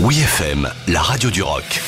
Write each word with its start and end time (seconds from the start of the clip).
Oui 0.00 0.20
FM, 0.20 0.70
la 0.86 1.02
radio 1.02 1.28
du 1.28 1.42
rock. 1.42 1.82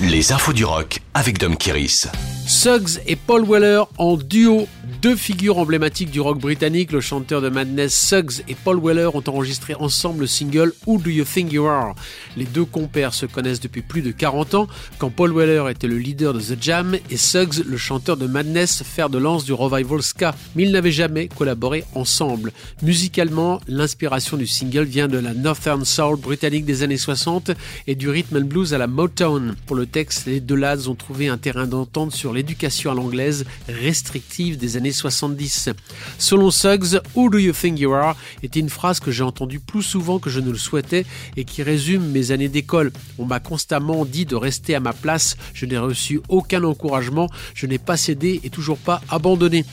Les 0.00 0.32
infos 0.32 0.52
du 0.52 0.64
rock 0.64 0.98
avec 1.14 1.38
Dom 1.38 1.56
Kiris. 1.56 2.08
Suggs 2.44 3.00
et 3.06 3.14
Paul 3.14 3.44
Weller 3.48 3.84
en 3.98 4.16
duo 4.16 4.66
deux 5.00 5.16
figures 5.16 5.56
emblématiques 5.56 6.10
du 6.10 6.20
rock 6.20 6.38
britannique, 6.38 6.92
le 6.92 7.00
chanteur 7.00 7.40
de 7.40 7.48
Madness 7.48 7.98
Suggs 7.98 8.42
et 8.48 8.54
Paul 8.54 8.78
Weller 8.82 9.08
ont 9.14 9.22
enregistré 9.28 9.74
ensemble 9.74 10.20
le 10.20 10.26
single 10.26 10.74
Who 10.86 10.98
Do 10.98 11.08
You 11.08 11.24
Think 11.24 11.52
You 11.52 11.64
Are? 11.64 11.94
Les 12.36 12.44
deux 12.44 12.66
compères 12.66 13.14
se 13.14 13.24
connaissent 13.24 13.60
depuis 13.60 13.80
plus 13.80 14.02
de 14.02 14.10
40 14.10 14.54
ans, 14.54 14.68
quand 14.98 15.08
Paul 15.08 15.32
Weller 15.32 15.70
était 15.70 15.86
le 15.86 15.96
leader 15.96 16.34
de 16.34 16.40
The 16.40 16.56
Jam 16.60 16.96
et 17.08 17.16
Suggs, 17.16 17.64
le 17.64 17.78
chanteur 17.78 18.18
de 18.18 18.26
Madness, 18.26 18.82
fer 18.82 19.08
de 19.08 19.16
lance 19.16 19.44
du 19.44 19.54
revival 19.54 20.02
ska. 20.02 20.34
Mais 20.54 20.64
ils 20.64 20.72
n'avaient 20.72 20.92
jamais 20.92 21.28
collaboré 21.28 21.84
ensemble. 21.94 22.52
Musicalement, 22.82 23.60
l'inspiration 23.68 24.36
du 24.36 24.46
single 24.46 24.84
vient 24.84 25.08
de 25.08 25.18
la 25.18 25.32
Northern 25.32 25.84
Soul 25.86 26.18
britannique 26.18 26.66
des 26.66 26.82
années 26.82 26.98
60 26.98 27.52
et 27.86 27.94
du 27.94 28.10
rhythm 28.10 28.36
and 28.36 28.46
blues 28.46 28.74
à 28.74 28.78
la 28.78 28.86
Motown. 28.86 29.54
Pour 29.64 29.76
le 29.76 29.86
texte, 29.86 30.26
les 30.26 30.40
deux 30.40 30.56
lads 30.56 30.88
ont 30.88 30.94
trouvé 30.94 31.28
un 31.28 31.38
terrain 31.38 31.66
d'entente 31.66 32.12
sur 32.12 32.34
l'éducation 32.34 32.90
à 32.90 32.94
l'anglaise 32.94 33.46
restrictive 33.66 34.58
des 34.58 34.76
années 34.76 34.89
70. 34.92 35.70
Selon 36.18 36.50
Suggs, 36.50 37.00
Who 37.14 37.30
do 37.30 37.38
you 37.38 37.52
think 37.52 37.78
you 37.78 37.92
are 37.92 38.16
était 38.42 38.60
une 38.60 38.68
phrase 38.68 39.00
que 39.00 39.10
j'ai 39.10 39.22
entendue 39.22 39.60
plus 39.60 39.82
souvent 39.82 40.18
que 40.18 40.30
je 40.30 40.40
ne 40.40 40.50
le 40.50 40.58
souhaitais 40.58 41.04
et 41.36 41.44
qui 41.44 41.62
résume 41.62 42.06
mes 42.10 42.30
années 42.30 42.48
d'école. 42.48 42.92
On 43.18 43.24
m'a 43.24 43.40
constamment 43.40 44.04
dit 44.04 44.26
de 44.26 44.36
rester 44.36 44.74
à 44.74 44.80
ma 44.80 44.92
place, 44.92 45.36
je 45.54 45.66
n'ai 45.66 45.78
reçu 45.78 46.20
aucun 46.28 46.64
encouragement, 46.64 47.28
je 47.54 47.66
n'ai 47.66 47.78
pas 47.78 47.96
cédé 47.96 48.40
et 48.44 48.50
toujours 48.50 48.78
pas 48.78 49.00
abandonné. 49.08 49.64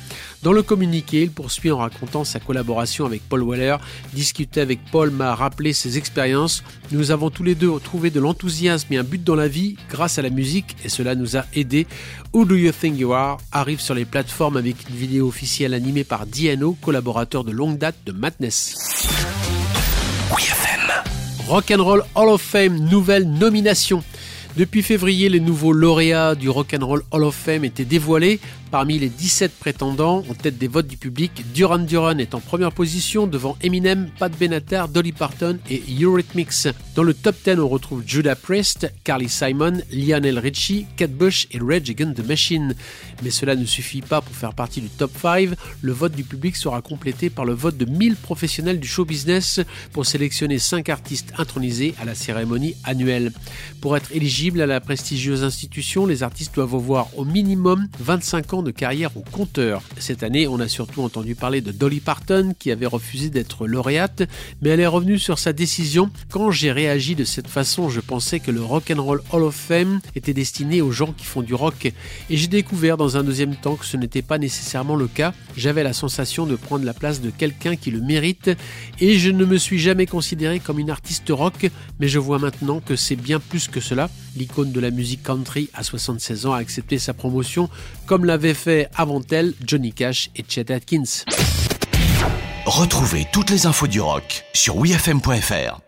Dans 0.43 0.53
le 0.53 0.61
communiqué, 0.61 1.23
il 1.23 1.31
poursuit 1.31 1.71
en 1.71 1.77
racontant 1.77 2.23
sa 2.23 2.39
collaboration 2.39 3.05
avec 3.05 3.27
Paul 3.27 3.43
Weller. 3.43 3.77
Discuter 4.13 4.61
avec 4.61 4.79
Paul 4.91 5.09
m'a 5.09 5.33
rappelé 5.33 5.73
ses 5.73 5.97
expériences. 5.97 6.63
Nous 6.91 7.11
avons 7.11 7.29
tous 7.29 7.43
les 7.43 7.55
deux 7.55 7.71
trouvé 7.79 8.11
de 8.11 8.19
l'enthousiasme 8.19 8.93
et 8.93 8.97
un 8.97 9.03
but 9.03 9.23
dans 9.23 9.35
la 9.35 9.47
vie 9.47 9.77
grâce 9.89 10.19
à 10.19 10.21
la 10.21 10.29
musique 10.29 10.75
et 10.85 10.89
cela 10.89 11.15
nous 11.15 11.37
a 11.37 11.45
aidés. 11.53 11.87
Who 12.33 12.45
Do 12.45 12.55
You 12.55 12.71
Think 12.71 12.99
You 12.99 13.13
Are 13.13 13.37
arrive 13.51 13.81
sur 13.81 13.95
les 13.95 14.05
plateformes 14.05 14.57
avec 14.57 14.75
une 14.89 14.95
vidéo 14.95 15.06
officielle 15.15 15.73
animée 15.73 16.03
par 16.03 16.25
DNO, 16.25 16.77
collaborateur 16.81 17.43
de 17.43 17.51
longue 17.51 17.77
date 17.77 17.95
de 18.05 18.11
Madness. 18.11 18.75
Rock 21.47 21.71
and 21.71 21.81
Roll 21.81 22.03
Hall 22.13 22.29
of 22.29 22.41
Fame, 22.41 22.77
nouvelle 22.89 23.25
nomination. 23.25 24.03
Depuis 24.57 24.81
février, 24.81 25.29
les 25.29 25.39
nouveaux 25.39 25.71
lauréats 25.71 26.33
du 26.33 26.49
Rock 26.49 26.73
and 26.73 26.83
Roll 26.83 27.03
Hall 27.11 27.23
of 27.25 27.35
Fame 27.35 27.63
étaient 27.63 27.85
dévoilés. 27.85 28.39
Parmi 28.71 28.97
les 28.97 29.07
17 29.07 29.53
prétendants 29.59 30.25
en 30.29 30.33
tête 30.33 30.57
des 30.57 30.67
votes 30.67 30.87
du 30.87 30.97
public, 30.97 31.31
Duran 31.53 31.77
Duran 31.77 32.17
est 32.17 32.33
en 32.33 32.41
première 32.41 32.73
position 32.73 33.25
devant 33.25 33.55
Eminem, 33.61 34.09
Pat 34.19 34.35
Benatar, 34.37 34.89
Dolly 34.89 35.13
Parton 35.13 35.59
et 35.69 35.81
Eurythmics. 36.01 36.67
Dans 36.95 37.03
le 37.03 37.13
top 37.13 37.35
10, 37.45 37.59
on 37.59 37.69
retrouve 37.69 38.03
Judah 38.05 38.35
Priest, 38.35 38.91
Carly 39.03 39.29
Simon, 39.29 39.73
Lionel 39.93 40.39
Richie, 40.39 40.87
Kate 40.97 41.13
Bush 41.13 41.47
et 41.51 41.59
Rage 41.59 41.91
Against 41.91 42.15
the 42.15 42.27
Machine. 42.27 42.75
Mais 43.23 43.29
cela 43.29 43.55
ne 43.55 43.63
suffit 43.63 44.01
pas 44.01 44.21
pour 44.21 44.35
faire 44.35 44.53
partie 44.53 44.81
du 44.81 44.89
top 44.89 45.11
5. 45.21 45.51
Le 45.81 45.91
vote 45.93 46.13
du 46.13 46.23
public 46.23 46.55
sera 46.55 46.81
complété 46.81 47.29
par 47.29 47.45
le 47.45 47.53
vote 47.53 47.77
de 47.77 47.85
1000 47.85 48.15
professionnels 48.15 48.79
du 48.79 48.87
show 48.87 49.05
business 49.05 49.61
pour 49.93 50.05
sélectionner 50.05 50.59
5 50.59 50.89
artistes 50.89 51.31
intronisés 51.37 51.93
à 52.01 52.05
la 52.05 52.15
cérémonie 52.15 52.75
annuelle. 52.83 53.31
Pour 53.79 53.95
être 53.95 54.11
éligible 54.11 54.46
à 54.55 54.65
la 54.65 54.79
prestigieuse 54.79 55.43
institution, 55.43 56.05
les 56.05 56.23
artistes 56.23 56.55
doivent 56.55 56.73
avoir 56.75 57.09
au 57.17 57.25
minimum 57.25 57.87
25 57.99 58.53
ans 58.53 58.63
de 58.63 58.71
carrière 58.71 59.15
au 59.17 59.21
compteur. 59.21 59.83
Cette 59.99 60.23
année, 60.23 60.47
on 60.47 60.59
a 60.61 60.69
surtout 60.69 61.01
entendu 61.01 61.35
parler 61.35 61.59
de 61.59 61.71
Dolly 61.71 61.99
Parton 61.99 62.55
qui 62.57 62.71
avait 62.71 62.85
refusé 62.85 63.29
d'être 63.29 63.67
lauréate, 63.67 64.23
mais 64.61 64.69
elle 64.69 64.79
est 64.79 64.87
revenue 64.87 65.19
sur 65.19 65.37
sa 65.37 65.51
décision. 65.51 66.09
Quand 66.29 66.49
j'ai 66.49 66.71
réagi 66.71 67.13
de 67.13 67.25
cette 67.25 67.47
façon, 67.47 67.89
je 67.89 67.99
pensais 67.99 68.39
que 68.39 68.49
le 68.49 68.63
Rock 68.63 68.89
and 68.89 69.03
Roll 69.03 69.21
Hall 69.33 69.43
of 69.43 69.53
Fame 69.53 69.99
était 70.15 70.33
destiné 70.33 70.81
aux 70.81 70.91
gens 70.91 71.11
qui 71.11 71.25
font 71.25 71.41
du 71.41 71.53
rock 71.53 71.85
et 72.29 72.37
j'ai 72.37 72.47
découvert 72.47 72.95
dans 72.95 73.17
un 73.17 73.23
deuxième 73.23 73.55
temps 73.55 73.75
que 73.75 73.85
ce 73.85 73.97
n'était 73.97 74.21
pas 74.21 74.37
nécessairement 74.37 74.95
le 74.95 75.07
cas. 75.07 75.33
J'avais 75.57 75.83
la 75.83 75.93
sensation 75.93 76.45
de 76.45 76.55
prendre 76.55 76.85
la 76.85 76.93
place 76.93 77.19
de 77.19 77.31
quelqu'un 77.31 77.75
qui 77.75 77.91
le 77.91 77.99
mérite 77.99 78.49
et 79.01 79.17
je 79.17 79.29
ne 79.29 79.43
me 79.43 79.57
suis 79.57 79.79
jamais 79.79 80.05
considéré 80.05 80.59
comme 80.59 80.79
une 80.79 80.89
artiste 80.89 81.29
rock, 81.29 81.69
mais 81.99 82.07
je 82.07 82.19
vois 82.19 82.39
maintenant 82.39 82.79
que 82.79 82.95
c'est 82.95 83.17
bien 83.17 83.41
plus 83.41 83.67
que 83.67 83.81
cela. 83.81 84.09
L'icône 84.37 84.71
de 84.71 84.79
la 84.79 84.91
musique 84.91 85.23
country 85.23 85.69
à 85.73 85.81
76 85.81 86.45
ans 86.45 86.53
a 86.53 86.59
accepté 86.59 86.99
sa 86.99 87.13
promotion 87.13 87.69
comme 88.05 88.23
l'avait 88.23 88.53
fait 88.53 88.87
avant 88.95 89.21
elle 89.31 89.53
Johnny 89.65 89.93
Cash 89.93 90.29
et 90.35 90.45
Chet 90.47 90.71
Atkins. 90.71 91.25
Retrouvez 92.65 93.25
toutes 93.33 93.49
les 93.49 93.65
infos 93.65 93.87
du 93.87 93.99
rock 93.99 94.43
sur 94.53 94.77
wfm.fr. 94.77 95.86